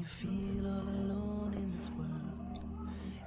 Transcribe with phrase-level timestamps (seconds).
[0.00, 2.56] you feel all alone in this world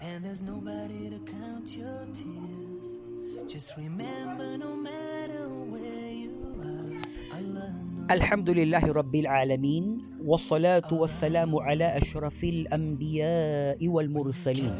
[0.01, 2.97] and there's nobody to count your tears,
[3.45, 6.33] just remember no matter where you
[6.65, 6.97] are,
[7.37, 7.71] Allah.
[8.09, 9.85] الحمد لله رب العالمين
[10.25, 14.75] والصلاة والسلام على أشرف الأنبياء والمرسلين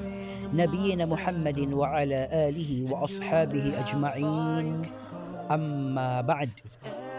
[0.53, 2.19] نبينا محمد وعلى
[2.49, 4.81] آله وأصحابه أجمعين
[5.51, 6.49] أما بعد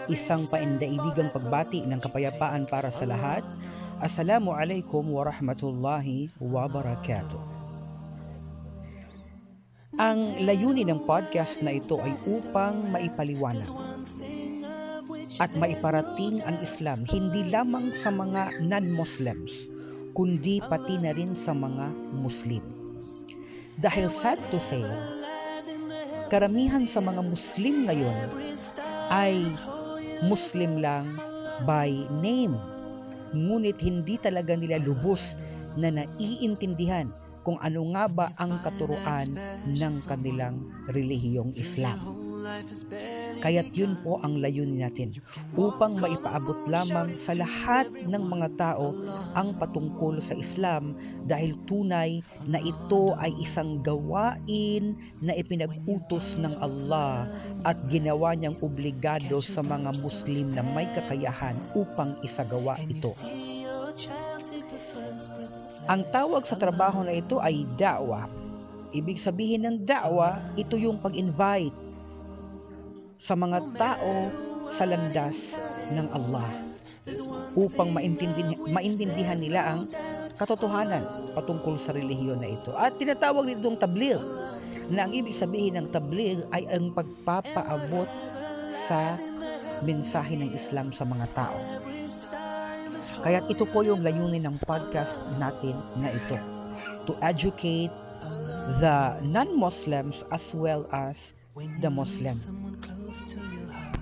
[0.04, 3.40] isang paindaibigang pagbati ng kapayapaan para sa lahat.
[4.04, 7.40] Assalamu alaikum warahmatullahi wabarakatuh.
[9.96, 13.64] Ang layunin ng podcast na ito ay upang maipaliwanag
[15.40, 19.72] at maiparating ang Islam hindi lamang sa mga non-Muslims,
[20.12, 22.60] kundi pati na rin sa mga Muslim.
[23.80, 24.84] Dahil sad to say,
[26.28, 28.18] karamihan sa mga Muslim ngayon
[29.08, 29.48] ay
[30.28, 31.16] Muslim lang
[31.64, 31.88] by
[32.20, 32.52] name.
[33.34, 35.34] Ngunit hindi talaga nila lubos
[35.74, 37.10] na naiintindihan
[37.44, 39.36] kung ano nga ba ang katuruan
[39.68, 42.23] ng kanilang relihiyong Islam.
[43.40, 45.16] Kaya't yun po ang layunin natin
[45.56, 48.92] upang maipaabot lamang sa lahat ng mga tao
[49.32, 50.92] ang patungkol sa Islam
[51.24, 57.28] dahil tunay na ito ay isang gawain na ipinag-utos ng Allah
[57.64, 63.12] at ginawa niyang obligado sa mga Muslim na may kakayahan upang isagawa ito.
[65.84, 68.28] Ang tawag sa trabaho na ito ay da'wa.
[68.94, 71.83] Ibig sabihin ng da'wa, ito yung pag-invite
[73.18, 74.30] sa mga tao
[74.68, 75.58] sa landas
[75.92, 76.48] ng Allah
[77.54, 79.80] upang maintindihan, nila ang
[80.40, 82.72] katotohanan patungkol sa relihiyon na ito.
[82.74, 84.18] At tinatawag nitong tabligh
[84.88, 88.08] na ang ibig sabihin ng tabligh ay ang pagpapaabot
[88.88, 89.20] sa
[89.84, 91.58] mensahe ng Islam sa mga tao.
[93.24, 96.36] Kaya ito po yung layunin ng podcast natin na ito.
[97.08, 97.92] To educate
[98.80, 101.36] the non-Muslims as well as
[101.84, 102.34] the Muslim.
[103.14, 103.96] close to your heart.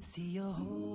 [0.00, 0.85] See your whole